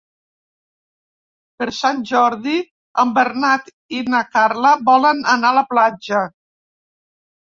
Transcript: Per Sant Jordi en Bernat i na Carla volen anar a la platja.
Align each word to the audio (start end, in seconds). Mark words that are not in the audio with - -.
Per 1.59 1.67
Sant 1.81 1.99
Jordi 2.13 2.55
en 3.05 3.13
Bernat 3.19 3.69
i 3.99 4.03
na 4.15 4.25
Carla 4.37 4.75
volen 4.91 5.25
anar 5.39 5.53
a 5.55 5.59
la 5.63 5.69
platja. 5.75 6.25